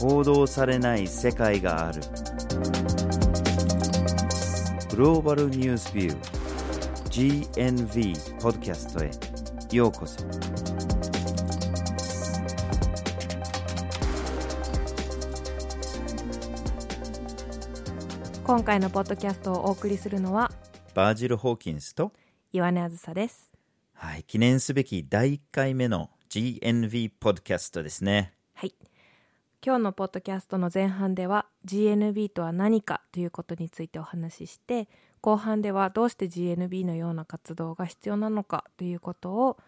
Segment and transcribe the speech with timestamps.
[0.00, 2.00] 報道されない世界がある。
[4.88, 9.10] グローバルニュースビュー GNV ポッドキャストへ
[9.76, 10.24] ようこそ。
[18.42, 20.50] 今回のポッドキャストをお送りするのは
[20.94, 22.12] バージル・ホーキンスと、
[22.54, 23.52] 岩根あずさです。
[23.92, 28.14] はい、記念すべき第1回目の GNV ポッドキャストですね。
[28.14, 28.39] はい
[29.62, 34.88] 今日のポッドキャストの前半では GNB とは何かということについてお話しして
[35.20, 39.58] 後半ではどうして GNB のような活動が必要なのかということを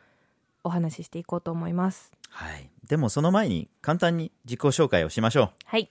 [0.64, 2.10] お話ししていこうと思います。
[2.30, 5.50] はい、でもその前に簡単に自己紹介をしましょう。
[5.66, 5.90] はい。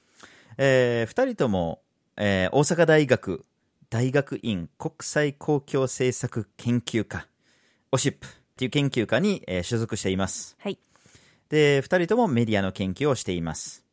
[0.58, 1.84] え2人とも、
[2.18, 3.46] えー大阪大学
[3.92, 7.28] 大学院国際公共政策研究科
[7.92, 8.18] OSIP っ
[8.58, 10.56] ていう研究科に、えー所属しています。
[10.60, 10.80] はい。
[11.52, 13.84] で2人ともメディアの研究をしています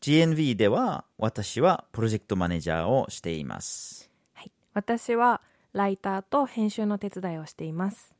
[0.00, 4.10] GNV では私はプロジェクトマネージャーをしています。
[4.32, 4.52] はい。
[4.72, 5.40] 私は
[5.72, 8.14] ライターと編集の手伝いをしています。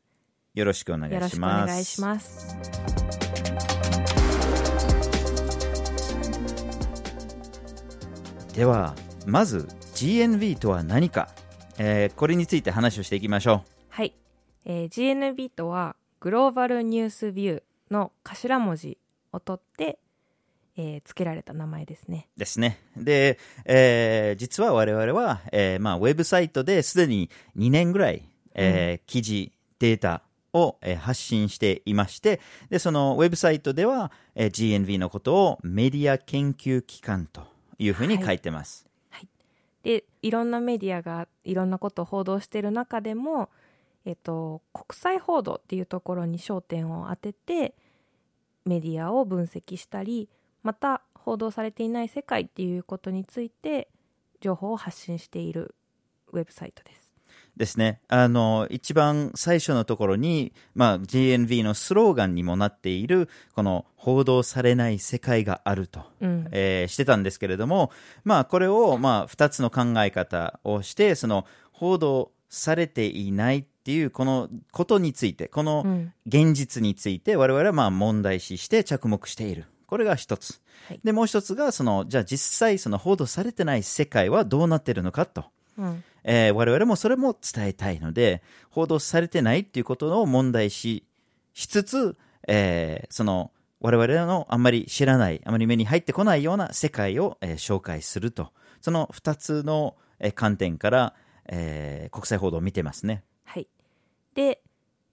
[0.54, 1.22] よろしくお願いします。
[1.22, 2.56] よろしくお願いします。
[8.54, 11.28] ではまず GNV とは何か、
[11.78, 14.14] えーこれについて話をしていきましょはい、
[14.64, 18.98] えー GNB とはグローバルニュースビューの頭文字
[19.32, 20.00] を取って、
[20.78, 22.28] えー付けられた名前ですね。
[22.36, 22.78] うですね。
[22.96, 28.22] で、えー実は我々は、えーまあ、ウェブサイトですでに2年ぐらい、
[28.54, 32.40] えー記事データを、えー発信していまして
[32.70, 37.42] でそのウェブサイトでは、えー GNV のことをメディア研究機関と
[37.78, 38.86] いうふうに書いてます、
[39.82, 43.48] でいろんなメディアがいろんなことを報道している中でも、
[44.04, 47.74] えっと、国際報道っていうところに焦点を当てて
[48.64, 50.28] メディアを分析したり
[50.62, 53.88] また報道されていない世界っていうことについて
[54.40, 55.74] 情報を発信している
[56.32, 57.08] ウェブサイトです。
[57.56, 58.00] ですね。
[58.08, 67.90] あの、一番最初のところに、まあ、GNV のスローガンにもなっている、この報道されない世界があると、うんえーしてたんですけれども、
[68.24, 79.66] まあ、これを、まあ、二つの考え方をして、その、報道されていないっていう、このことについて、このうん現実について、我々はまあ問題視して着目している。
[79.88, 80.60] これが一つ。
[80.86, 85.46] はいで、もう一つが、その、じゃあ実際、その報道されてない世界はどうなってるのかと。
[85.78, 91.04] うんえー我々もそれも伝えたいので、報道されてないっていうことを問題視
[91.54, 92.16] しつつ、
[92.46, 93.50] えーその、
[93.80, 98.52] 我々のあんまり知らない、あまり目に入ってこないような世界を、えー紹介すると。
[98.82, 101.14] その二つの、えー観点から、
[101.46, 103.24] えー国際報道を見てますね。
[103.44, 103.68] はい、
[104.34, 104.60] で、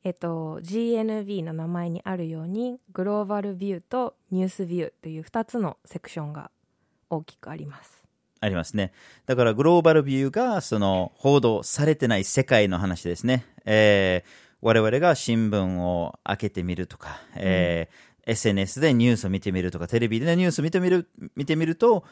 [0.05, 6.51] えっと、GNB の名前にあるようにグローバルビューとニュースビューという2つのセクションが
[7.09, 8.03] 大きくあります。
[8.39, 8.91] ありますね。
[9.25, 13.45] だからグローバルビューがその報道されてない世界の話ですね。
[13.65, 22.03] えー我々が新聞を開けてみるとか、えー SNS でニュースを見てみるとか、テレビでニュースを見てみる見てみると、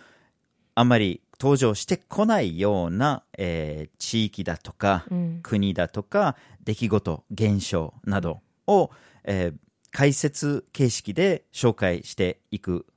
[0.75, 8.91] あんまり登場してこないような、えー地域だとか、うん国だとか、出来事、現象などを、
[9.25, 9.53] えー
[9.93, 12.87] 解説形式で紹介していく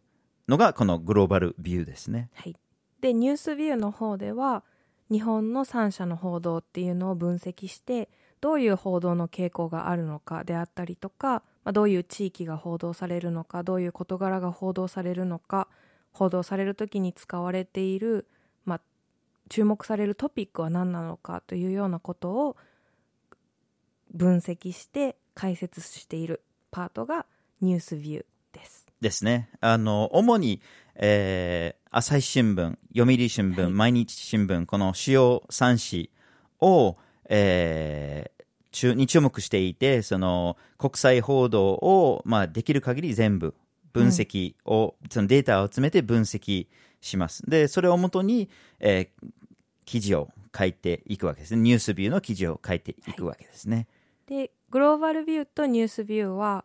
[0.49, 2.31] のがこのグローバルビューですね。
[2.35, 2.57] はい、
[3.03, 4.65] でニュースビューの方では
[5.11, 8.09] 日本の3社の報道っていうのを分析して
[8.41, 15.69] どういう報道の傾向があるのかであったりとか、まあ、どういう地域が報道されるのかどういう事柄が報道されるのか
[16.13, 18.36] 報道される時に使われている、まあ、
[19.49, 22.57] 注目されるトピックは何なのかというようなことを
[24.13, 27.27] 分析して解説しているパートが
[27.61, 28.87] ニュースビューです。
[29.01, 29.51] ですね。
[29.61, 30.61] あの、主に、
[30.95, 36.11] えー朝日新聞、読売新聞、はい毎日新聞、この主要3紙
[36.61, 38.37] を、えー
[38.77, 43.55] 注に注目していて、その国際報道を、まあ、できる限り全部
[43.95, 46.67] 分析を、そのデータを集めて分析
[47.07, 47.49] します。
[47.49, 48.49] で、それをもとに、
[48.81, 49.29] えー
[49.89, 51.63] 記事を書いていくわけですね。
[51.63, 53.87] ニュースビューの記事を書いていくわけですね。
[54.27, 56.65] でグローバルビューとニュースビューは、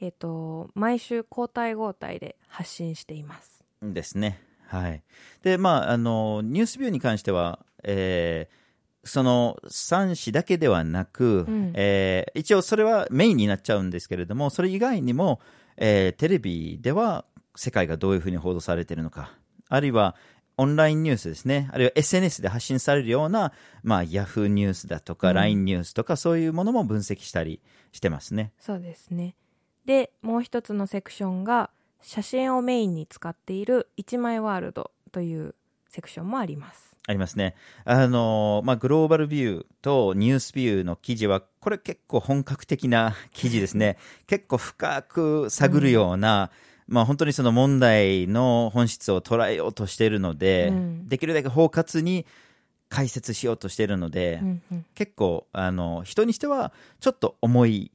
[0.00, 3.62] えっと毎週交代交代で発信しています。
[3.80, 4.42] ですね。
[4.66, 5.02] はい。
[5.44, 8.66] で、まあ、あの、ニュースビューに関しては、えー
[9.08, 15.38] その3紙だけではなく、んえー一応それはメインになっちゃうんですけれども、それ以外にも、
[15.76, 17.24] えーテレビでは
[17.54, 19.30] 世界がどういうふうに報道されているのか、
[19.68, 20.16] あるいは
[20.56, 23.52] オンラインニュースですね、あるいは SNS で発信されるような、
[23.82, 27.60] まあ、ヤフーニュースだとか、うん LINE ニュースとか、そういうものも分析したり
[27.92, 28.52] してますね。
[28.58, 29.36] そうですね。
[29.84, 31.70] でもう一つのセクションが
[32.02, 35.54] 写真をメインに使っている一枚ワールドという
[35.88, 36.96] セクションもあります。
[37.08, 37.54] ありますね。
[37.84, 43.96] あの、まあ、グローバルビューとニュースビューの記事は、これ結構本格的な記事ですね。
[44.26, 46.50] 結構深く探るような、
[46.88, 52.26] まあ、本当にその問題の本質を捉えようとしているので、うんできるだけ包括に
[52.88, 57.90] 解説しようとしているので、うんうん結構、あの、人にしてはちょっと重い、ね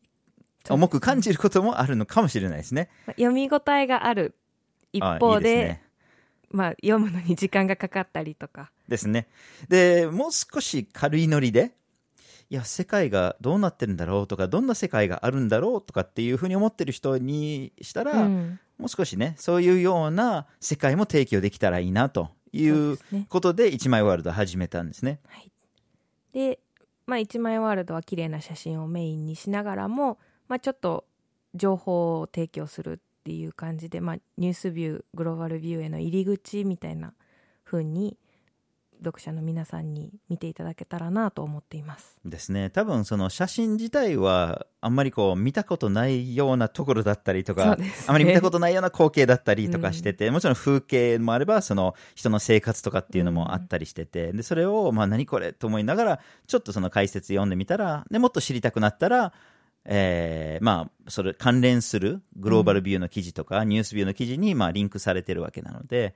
[0.69, 2.89] 重く感じることもあるのかもしれないですね。
[3.07, 4.35] まあ読み応えがある
[4.93, 5.83] 一あ方でね
[6.51, 8.71] まあ、読むのに時間がかかったりとか。
[8.87, 9.27] ですね。
[9.69, 11.71] で、もう少し軽いノリで、
[12.51, 18.59] いや、世界がどうなってるんだろうとか、どんな世界があるんだろうとかっていうふうに思ってる人にしたら、うん。
[18.77, 22.99] もう少しね、そういうような世界も提供できたらいいなといそう
[23.29, 25.21] ことで、一枚ワールド始めたんですね。
[25.27, 25.49] はい、
[26.33, 26.59] で、
[27.05, 30.19] まあ、一枚ワールドは綺麗な写真をメインにしながらも、
[30.49, 31.05] まあ、ちょっと
[31.55, 37.13] 情報を提供するっていう感じで、まあ、ニュースビューグローバルビューへの入り口みたいな
[37.63, 38.17] 風に
[39.03, 42.17] 読者の皆さんに見ていただけたらなと思っています。
[42.23, 42.69] ですね。
[42.69, 59.33] 多分その写真自体はあんまりこう見たことないようなところだったりとか、ねあまり見たことないような光景だったりとかしてて、もちろん風景もあればその人の生活とかっていうのもあったりしてて、でそれをまあ何これと思いながらちょっとその解説読んでみたら、でもっと知りたくなったら、
[59.83, 66.13] えーまあそれ関連するグローバルビューの記事とか、ニュースビューの記事にまあリンクされてるわけなので、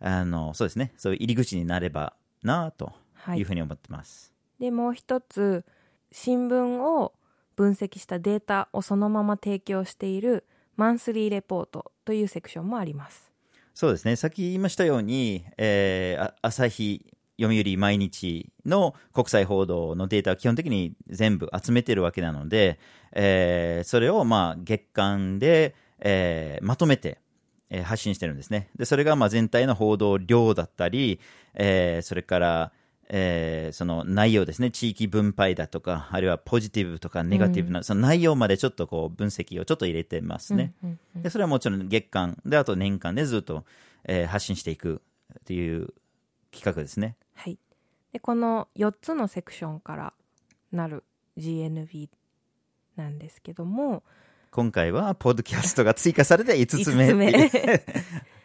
[0.00, 0.92] あのそうですね。
[0.96, 4.32] そういう入り口になればなとはいいうふうに思ってます。
[4.58, 5.64] でもう一つ
[6.10, 7.12] 新聞を
[7.56, 10.44] 分析したデータをそのまま提供している
[10.76, 13.32] マンスリーレポートというセクションもあります。
[13.74, 14.16] そうですね。
[14.16, 17.04] さっき言いましたように、えーあ朝日、
[17.40, 22.78] 読売毎日の国際報道のデータは基本的に全部集めてるわけなので、
[23.12, 27.20] えーそれをまあ月間で、えーまとめて、
[27.70, 28.70] えー発信してるんですね。
[28.76, 31.20] で、それがまあ全体の報道量だったり、
[31.54, 32.72] えーそれから、
[33.08, 40.74] えーその内容ですね、地域分配だとか、あるいはポジティブとかネガティブな、その内容までちょっとこう分析をちょっと入れてますね。
[40.82, 41.22] うんうんうん。
[41.22, 43.64] でそれはもちろん月間であと年間でずっと、
[44.04, 45.02] えー発信していく
[45.40, 45.92] っていう
[46.50, 47.16] 企画ですね。
[47.34, 47.58] はい、
[48.12, 50.12] でこの4つのセクションから
[50.72, 51.04] なる
[51.36, 52.08] GNB
[52.96, 54.02] なんですけども
[54.50, 57.08] 今回はポッドキャストが追加されて5つ目。
[57.08, 57.82] 5つっていう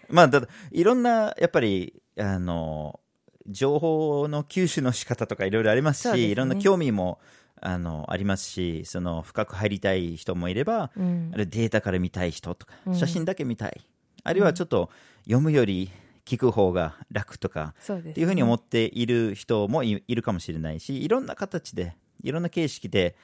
[0.10, 0.42] まあだ
[0.72, 3.00] いろんなやっぱりあの
[3.48, 6.20] 情報の吸収の仕方とかいろいろありますしね。
[6.20, 7.20] いろんな興味も
[7.62, 11.32] あのありますしその深く入りたい人もいれば、うん。
[11.34, 12.96] あるいはデータから見たい人とか、うん。
[12.96, 13.82] 写真だけ見たい。
[14.24, 14.90] あるいはちょっと
[15.24, 15.92] 読むより
[16.26, 23.16] 聞く方が楽とか、っていうふうに思っている人もいいるかもしれないしいろんな形でいろんな形式で、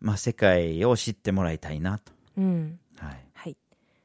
[0.00, 2.80] まあ、世界を知ってもらいたいなと、うん。
[2.96, 3.56] はい、はい、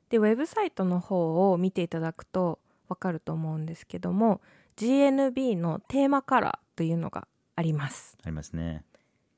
[0.10, 2.60] でウェブサイトの方を見ていただくと
[2.90, 4.42] わかると思うんですけども
[4.78, 8.18] GNB のテーマカラーというのがあります。
[8.24, 8.84] ありますね。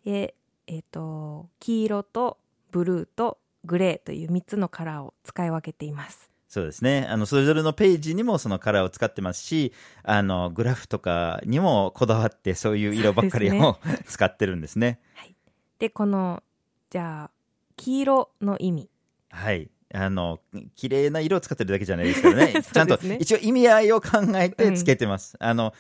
[0.06, 0.36] で、
[0.68, 2.38] えっと黄色と
[2.72, 6.30] ブルーとグレーという3つのカラーを使い分けています。
[6.48, 7.06] そうですね。
[7.10, 13.78] あのそれぞれのページにもそのカラーを使ってますしあのグラフとかにもこだわってそういう色ばっかりを、
[14.08, 15.02] 使ってるんですね。
[15.80, 16.42] でこの
[16.90, 17.35] じゃあ
[17.77, 18.89] 黄色の意味。
[19.30, 19.69] はい。
[19.94, 20.39] あの
[20.75, 22.54] 綺麗な色を使ってるだけじゃないですからね。
[22.54, 22.63] ね。
[22.63, 25.74] ちゃんと一応意味合いを考えてつけてます、あの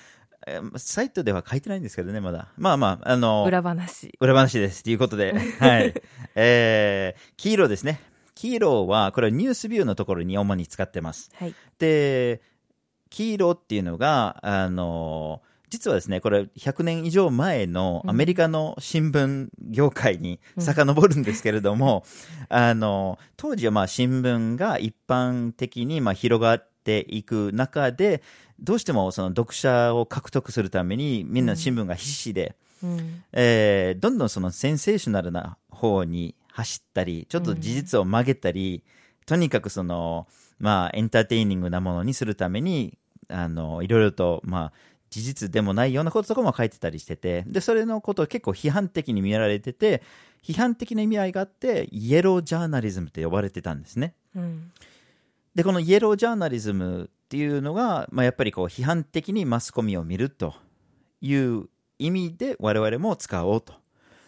[0.47, 2.49] えーサイトでは書いてないんですけどねまだ。
[2.57, 4.13] まあまああの裏話。
[4.19, 4.83] 裏話です。
[4.83, 5.93] ということで、 はい。
[6.35, 7.99] えー、黄色ですね。
[8.35, 11.31] 黄色は、これはニュースビューのところに主に使ってます。
[11.35, 11.55] はい。
[11.79, 12.41] で、
[13.09, 15.41] 黄色っていうのが、あの、
[15.75, 22.05] 実はですね、これ100年以上前のアメリカの新聞業界に遡るんですけれども、
[22.47, 28.23] あの、当時はまあ新聞が一般的にまあ広がっていく中で、
[28.57, 33.23] どうしてもその読者を獲得するためにみんな新聞が必死で、うん。
[33.33, 38.83] えーどんどんそのセンセーショナルな方に走ったり、ちょっと事実を曲げたり、
[39.25, 40.27] とにかくその、
[40.57, 44.73] まあ、エンターテイニングなものにするために、あの、いろいろと、まあ、
[45.15, 50.03] 事実でもないようなこととかも書いてたりしてて、で、それのことを結構批判的に見られてて、
[50.43, 54.13] 批判的な意味合いがあって、イエロージャーナリズムって呼ばれてたんですね。
[54.35, 54.71] うん
[55.55, 60.53] で、このイエロージャーナリズムっていうのが、まあ、やっぱりこう批判的にマスコミを見ると
[61.21, 63.73] いう意味で我々も使おうと。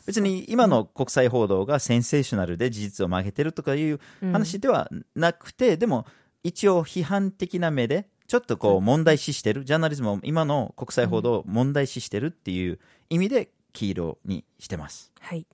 [0.05, 3.99] 別に今の国際報道がセンセーショナルで事実を曲げてるとかいう
[4.31, 6.05] 話ではなくて、でも
[6.43, 12.79] 一応批判的な目で、ちょっとこう問題視してる、ジャーナリズムを今の国際報道を問題視してるっていう
[13.09, 15.11] 意味で黄色にしてます。
[15.19, 15.45] はい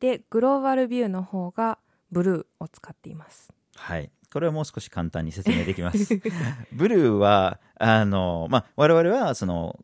[0.00, 1.78] でグローバルビューの方が
[2.10, 4.10] ブルーを使っていますはい。
[4.32, 6.20] これはもう少し簡単に説明できます。
[6.72, 9.78] ブルーは、あの、まあ、我々は、その、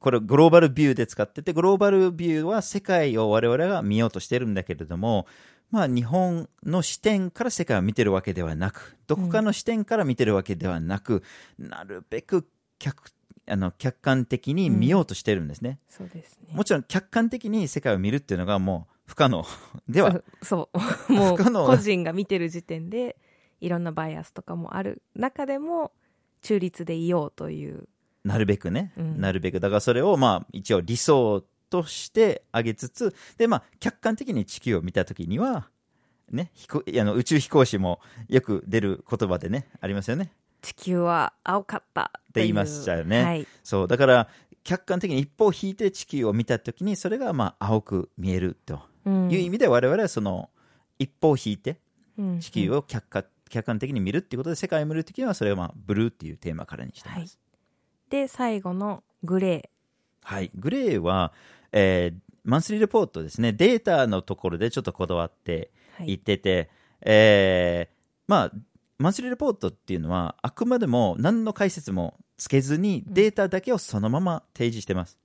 [0.00, 5.26] これグローバルビューで使ってて、グローバルビューは世界を我々が見ようとしてるんだけれども、
[5.74, 11.24] まあ、日本の視点から世界を見てるわけではなく、どこかの視点から見てるわけではなく、
[11.58, 12.46] なるべく
[12.78, 13.10] 客
[13.48, 15.80] あの客観的に見ようとしてるんですね。
[15.88, 16.54] そうですね。
[16.54, 19.44] もちろん客観的に世界を見るっていうのがもう不可能
[19.88, 20.78] ではそう。
[21.12, 23.16] もう不可能個人が見てる時点で
[23.60, 25.90] いろんなバイアスとかもある中でも
[26.42, 27.88] 中立でいようという。
[28.22, 29.58] なるべくね、うんなるべく。
[29.58, 35.68] だからそれをまあ一応理想としてあげつつ、でまあ客観的に地球を見たときには、
[36.30, 40.30] ね、飛行あの宇宙飛行士もよく出る言葉でね、ありますよね。
[40.62, 43.24] 地球は青かったって言いましたよね。
[43.24, 43.48] はい。
[43.64, 44.28] そう、だから
[44.62, 49.30] 客観的に一歩引いて地球を見たときに、それがまあ青く見えるとうん。
[49.32, 50.50] いう意味で我々はその
[51.00, 51.80] 一歩を引いて
[52.16, 57.18] うん地球を客観客観的に見るっていうことで世界を見るときにはそれをまあブルーっていうテーマからにしてます。
[57.18, 57.28] はい。
[58.10, 59.70] で最後のグレ
[60.26, 61.32] はい、グレーは、
[61.76, 66.68] えーマンスリーレポートですね、データのところでちょっとこだわってー、は言っい、てて、
[67.00, 67.94] えー
[68.28, 68.52] まあ、
[68.98, 75.18] マンスリーレポートっていうのは、あくまでも何の解説もつけずに、データだけをそのまま提示してます。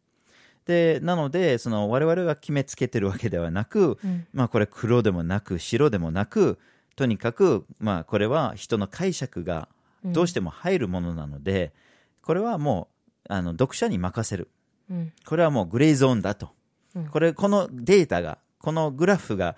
[0.65, 4.25] でなので、その我々が決めつけてるわけではなく、うん。
[4.33, 6.57] まあ、これ黒でもなく白でもなく
[6.95, 9.67] とにかく、まあ、これは人の解釈が
[10.05, 11.73] どうしても入るものなので、
[12.21, 12.87] これはも
[13.29, 14.47] うあの読者に任せる
[14.89, 15.13] うん。
[15.25, 16.49] これはもうグレーゾーンだと、
[16.95, 17.05] うん。
[17.07, 19.55] これこのデータがこのグラフが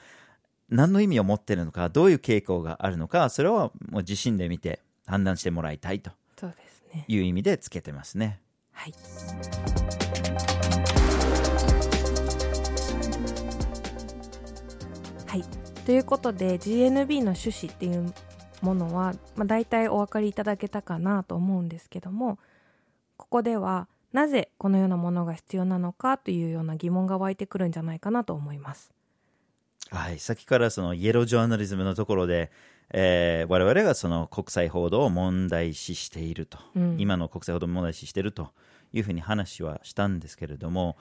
[0.70, 7.06] 何の意味を持っているのかどういう傾向があるのかそれはもう自身で見て判断してもらいたいとそうですね。
[7.08, 8.40] いう意味でつけてますね。
[8.72, 8.94] はい。
[15.28, 15.44] はい。
[15.86, 18.14] ということで GNB の趣旨っていう
[18.62, 22.38] ものは、まあ、大体お分かりいただけたかなと思うんですけども
[23.18, 28.92] ここではなぜこのようなものが必要なのかというような疑問が湧いてくるんじゃないかなと思います。
[29.90, 30.20] はい。
[30.20, 32.52] さっきからそのイエロージャーナリズムのところで、
[32.94, 36.96] えー我々がその国際報道を問題視していると、うん。
[37.00, 38.50] 今の国際報道を問題視していると
[38.94, 40.98] いうふうに話はしたんですけれども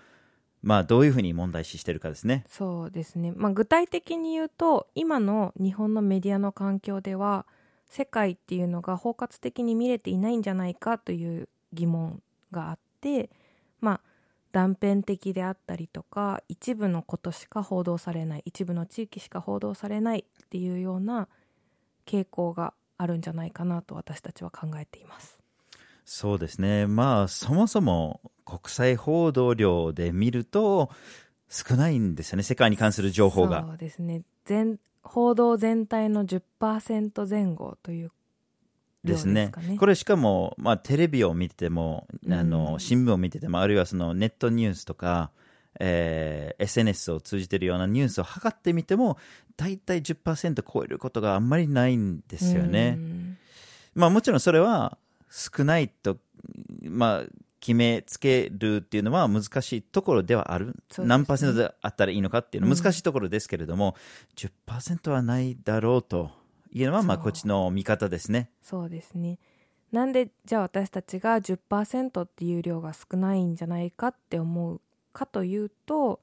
[0.62, 2.44] まあどういうふうに問題視しているかですね。
[2.48, 7.46] そうですね、まあ、具体的に言うと今の日本のメディアの環境では
[7.88, 13.30] 世界っていうのが包括的に見れていないんじゃないかという疑問があって
[13.80, 14.00] まあ
[14.52, 21.28] 断片的であったりとか一部のことしか報道されない一部の地域しか報道されないっていうような
[22.06, 25.38] 傾向があるんじゃないかなと私たちは考えています。
[26.04, 30.90] そうですね、まあ、そもそも国際報道量で見ると、
[31.48, 33.64] 少ないんですよね、世界に関する情報が。
[33.64, 38.19] そうですね全報道全体の10%前後という量
[39.04, 39.48] ですね。
[39.48, 39.76] かね。
[39.76, 42.50] これしかも、まあ、テレビを見てても、あうん。
[42.50, 45.30] の新聞を見てても、あるいはそのネットニュースとか、
[45.78, 49.16] えー SNS を通じてるようなニュースを測ってみても、
[49.56, 52.96] 大体10%超えることがあんまりないんですよね。
[52.98, 53.38] うん。
[53.94, 54.98] まあもちろんそれは
[55.30, 56.18] 少ないと、
[56.82, 57.24] まあ、
[57.60, 60.66] 決めつけるっていうのは難しいところではある。
[60.66, 60.72] ね。
[60.98, 63.96] 何パーセントであったらいいのかっていうの難しいところですけれども、
[64.36, 66.30] 10%はないだろうと
[66.72, 68.50] いうのは、まあこっちの見方ですね。
[68.62, 69.38] そうですね
[69.92, 74.80] なんでじゃあ私たちが10%っていう量が少ないんじゃないかって思う
[75.12, 76.20] かというと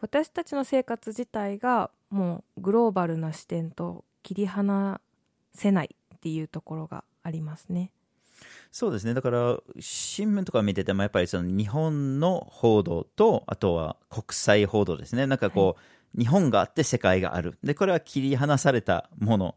[0.00, 5.00] 私たちの生活自体がもうグローバルな視点と切り離
[5.52, 7.90] せないっていうところがありますね。
[8.72, 9.14] そうですね。
[9.14, 15.26] だから、新聞とか見てても、やっぱりその日本の報道と、あとは国際報道ですね。
[15.26, 15.80] なんかこう、
[16.18, 17.58] 日本があって世界がある。
[17.62, 19.54] で、これは切り離されたもの。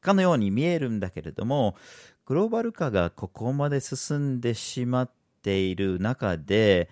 [0.00, 1.76] かのように見えるんだけれども、
[2.24, 5.10] グローバル化がここまで進んでしまっ
[5.42, 6.88] ている中で、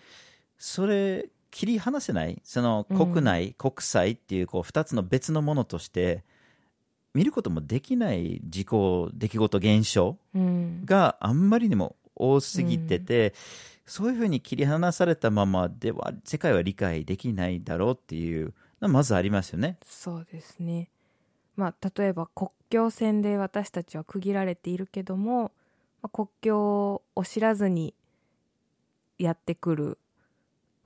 [0.58, 2.40] それ、切り離せない？
[2.42, 6.24] その国内、国際っていうこう2つの別のものとして
[7.14, 13.34] 見ることもできない事故出来事現象うん、があんまりにも多すぎてて、
[13.86, 18.52] そういうふうに切り離されたままでは世界は理解できないだろうっていう
[18.88, 19.78] まずありますよね。
[19.84, 20.90] そうですね。
[21.56, 25.52] まあ例えば国境線で私たちは区切られているけども、
[26.02, 27.94] まあ国境を知らずに
[29.18, 29.98] やってくる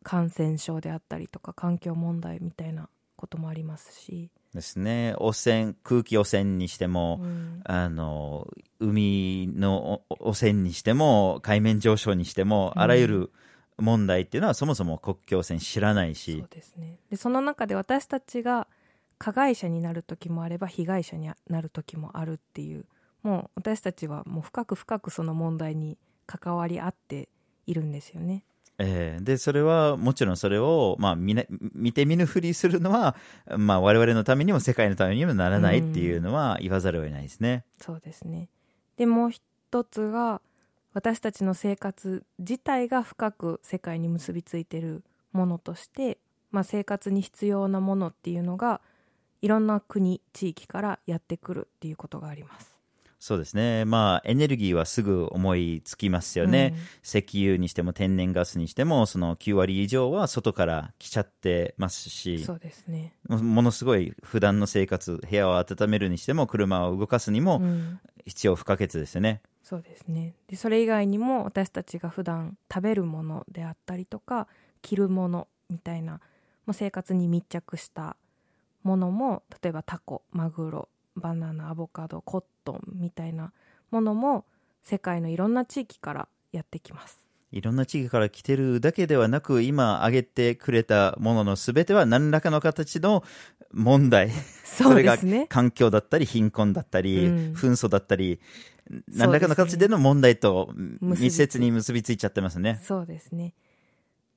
[0.03, 5.15] 感染症であったりとか環境問題みたいなこともありますし、ですね。
[5.19, 8.49] 汚染、空気汚染にしても、うんあの、
[8.81, 13.33] 海の汚染にしても、海面上昇にしても、うんあらゆる
[13.79, 18.67] 問題っていうのはそもそも国境線知らないしそう、ですねでその中で私たちが
[19.19, 22.85] 加害者になる時もあれば被害者になる時もあるっていう
[23.23, 27.29] もう私たちはもう深く深くその問題に関わり合って
[27.67, 28.45] いるんですよね。
[28.81, 31.43] えーで、それは、もちろんそれを、まあ、見な
[31.75, 33.17] 見て見ぬふりするのは、
[33.57, 37.65] まあ、我々のためにも世界のためにもならないっていうのは言わざるを得ないですね。
[37.81, 38.49] そうですね。
[38.97, 39.43] でもう一
[39.85, 40.41] つが
[40.95, 46.19] 私たちの生活自体が深く世界に結びついてるものとして、
[46.51, 48.81] まあ、生活に必要なものっていうのが
[49.43, 52.79] いろんな国地域からやってくるっていうことがあります。
[53.21, 53.85] そうですね。
[53.85, 56.75] まあ、エネルギーはすぐ思いつきますよね。
[57.03, 63.15] 石油にしても天然ガスにしても、その9割以上は外から来ちゃってますし、そうですね。
[63.29, 69.43] もものすごい普段の生活、部屋を温めるにしても、車を動かすにもうん必要不可欠ですよね。
[69.63, 74.49] そうですねでそれ以外にも私たちが普段食べるものであったりとか
[74.83, 76.21] 着るものみたいなも
[76.69, 78.17] う生活に密着した
[78.83, 83.53] ものも例えばタコマグロバナナアボカドコットンみたいな
[83.91, 84.45] ものも
[84.83, 87.28] 世界のいろんな地域からやってきます。
[87.51, 93.25] いろんな地域から来てるだけではなく、今挙げてくれたもののすべては何らかの形の
[93.73, 94.31] 問題。
[94.65, 95.17] そうれが
[95.49, 98.41] 環境だったり、貧困だったり、うん紛争だったり、
[99.09, 102.81] 何らかの形での問題と密接に結びついちゃってますね。
[102.83, 103.55] そうですね。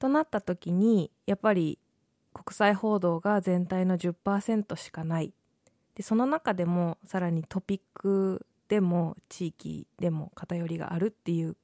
[0.02, 1.78] となった時にやっぱり
[2.34, 5.32] 国際報道が全体の10%しかない
[5.96, 11.56] でその中でもさらにトピックでも地域でも偏りがあるっていう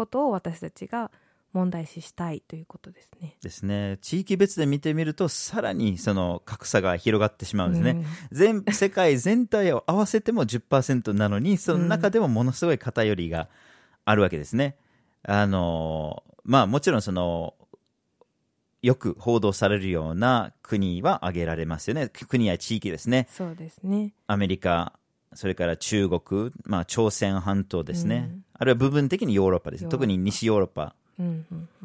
[0.00, 1.10] ことを私たちが
[1.52, 3.36] 問題視したいということですね。
[3.42, 3.98] ですね。
[4.00, 7.90] 地域別で見てみると、さらにその格差が広がってしまうんですね。
[7.90, 13.48] うん全世界全体を合わせても10%なのに、その中でもものすごい偏りが
[14.06, 14.76] あるわけですね。
[15.22, 17.54] あの、まあもちろんその、
[18.80, 22.08] よく報道されるような国は挙げられますよね。
[22.08, 23.26] 国や地域ですね。
[23.30, 24.14] そうですね。
[24.26, 24.94] アメリカ、
[25.34, 28.30] それから中国、まあ朝鮮半島ですね。
[28.32, 29.88] うんあるいは部分的にヨーロッパです。
[29.88, 30.94] 特に西ヨーロッパ。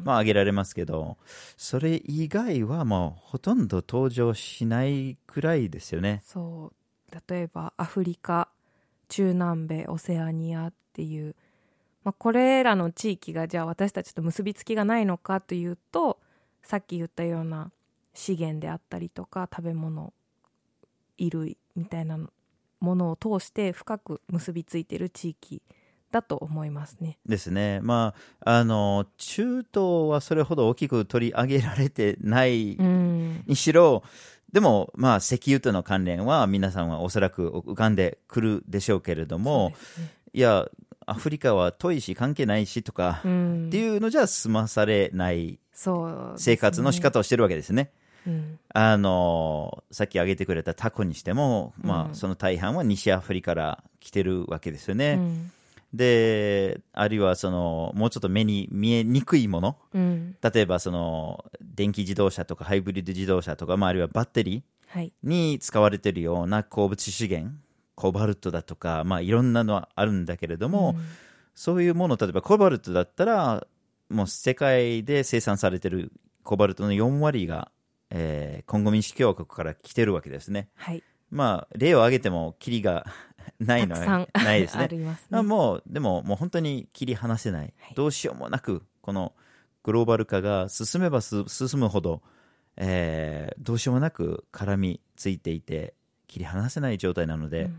[0.02, 1.16] まあ挙げられますけど、
[1.56, 6.22] それ以外はもうほとんど登場しないくらいですよね。
[6.26, 6.76] そう
[7.28, 8.48] 例えばアフリカ
[9.08, 11.34] 中南米オセアニアっていう、
[12.04, 16.18] まあ、これらの地域がじゃあ私たちと結びつきがないのかというと
[16.62, 17.70] さっき言ったような
[18.14, 20.12] 資源であったりとか食べ物
[21.18, 22.18] 衣類みたいな
[22.86, 25.60] ものを通して深く結びついている地域
[26.12, 27.18] だと思いますね。
[27.26, 27.80] ですね。
[27.82, 34.04] まあ、あの、中東はそれほど大きく取り上げられてないうんにしろ、
[34.52, 39.76] でも、まあ、石油との関連は皆さんはおそらく浮かんでくるでしょうけれども、ね
[40.32, 40.68] いや、
[41.06, 45.58] アフリカは遠いし関係ないしとか、うんっていうのじゃ済まされない
[46.36, 47.90] 生活の仕方をしてるわけですね。
[48.26, 48.58] うん。
[48.74, 55.18] あの、さっき挙げてくれたタコにしても、まあ、うんその大半は西アフリカから来てるわけですよね。
[55.18, 55.52] うん。
[55.94, 60.36] で、あるいはその、もうちょっと目に見えにくいもの、うん。
[60.42, 65.12] 例えばその、電気自動車とかハイブリッド自動車とか、まあ、あるいはバッテリはい。
[65.24, 67.54] ーに使われているような鉱物資源、
[67.94, 71.04] コバルトだとか、まあ、いろんなのはあるんだけれども、うん。
[71.54, 73.66] そういうもの、例えばコバルトだったら、
[74.10, 76.12] もう世界で生産されている
[76.42, 77.70] コバルトの4割が、
[78.10, 80.68] えーコンゴ民主共和国から来てるわけですね。
[80.74, 83.04] はいまあ、例を挙げても、キリが
[83.58, 84.88] ないのはないですあね。
[84.88, 85.38] りますね。
[85.38, 87.74] あもう、でも、もう本当に切り離せない。
[87.78, 89.34] はいどうしようもなく、この
[89.82, 92.22] グローバル化が進めばす進むほど、
[92.76, 95.94] えーどうしようもなく絡みついていて、
[96.28, 97.72] 切り離せない状態なので、うんっ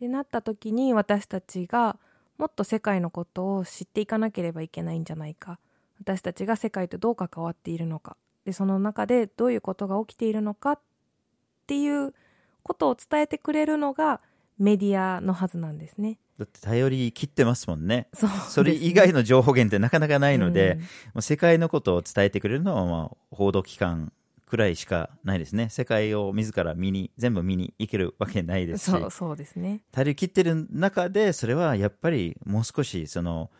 [0.00, 1.98] てなった時に私たちが
[2.38, 5.58] もっと世界のことを知っていかなければいけないんじゃないか
[6.00, 8.16] 私たちが世界とどう関わっているのか
[8.50, 10.80] でその中でどういうことが起きているのかっ
[11.68, 12.12] ていう
[12.64, 14.20] ことを伝えてくれるのが
[14.58, 16.18] メディアのはずなんですね。
[16.36, 18.08] だって頼り切ってますもんね。
[18.12, 20.78] そうそれ以外の情報源ってなかなかないので、
[21.14, 24.12] うん世界のことを伝えてくれるのは、まあ、報道機関
[24.46, 25.68] くらいしかないですね。
[25.68, 28.90] 世界を自ら見に、全部見に行けるわけないですし。
[28.90, 29.82] そうそうですね。
[29.94, 33.50] 足り切ってる中で、それはやっぱりもう少し、その、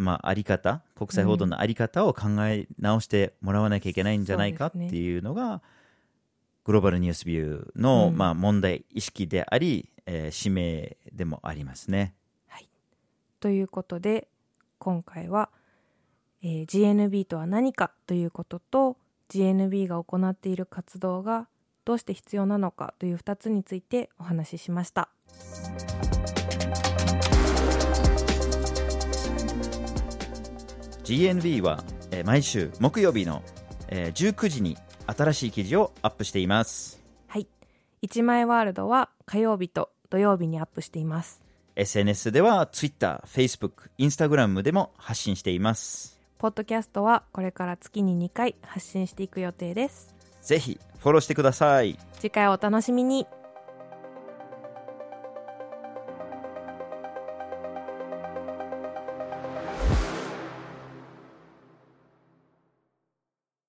[0.00, 5.62] まあ、あり方、国際報道のあり方を考え直してもらわなきゃいけないんじゃないかっていうのが、
[6.64, 12.14] グローバルニュースビューの、うんまあ、問題意識であり、えー使命でもありますね。
[12.48, 12.68] はい、
[13.40, 14.28] ということで
[14.78, 15.50] 今回は、
[16.42, 18.96] えー GNB とは何かということと
[19.28, 21.48] GNB が行っている活動が
[21.84, 25.10] どうして必要なのかという2つについてお話ししました。
[31.10, 33.42] GNB は、えー毎週木曜日の、
[33.88, 37.02] えー19時に新しい記事をアップしています。
[37.26, 37.48] はい、
[38.00, 41.42] 一枚ワールドは火曜日と土曜日にアップしています。
[41.74, 46.20] SNS では Twitter、Facebook、Instagram でも発信しています。
[46.38, 51.98] ポッドキャストはこれから月に2回発信していく予定ですぜひフォローしてください。
[52.20, 53.26] 次回お楽しみに